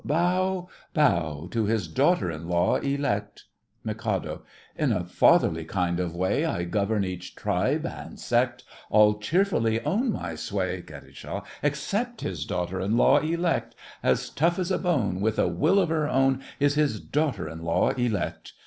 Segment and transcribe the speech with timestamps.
[0.03, 3.43] Bow—Bow— To his daughter in law elect.
[3.83, 4.41] MIK.
[4.75, 10.11] In a fatherly kind of way I govern each tribe and sect, All cheerfully own
[10.11, 11.03] my sway— KAT.
[11.61, 13.75] Except his daughter in law elect!
[14.01, 17.61] As tough as a bone, With a will of her own, Is his daughter in
[17.63, 18.53] law elect!